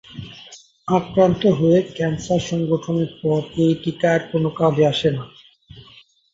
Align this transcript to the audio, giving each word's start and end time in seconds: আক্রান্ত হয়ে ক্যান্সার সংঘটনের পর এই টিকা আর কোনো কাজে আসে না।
আক্রান্ত 0.87 1.41
হয়ে 1.59 1.79
ক্যান্সার 1.95 2.41
সংঘটনের 2.49 3.11
পর 3.21 3.39
এই 3.63 3.73
টিকা 3.83 4.07
আর 4.15 4.21
কোনো 4.31 4.49
কাজে 4.59 4.83
আসে 4.93 5.09
না। 5.17 5.23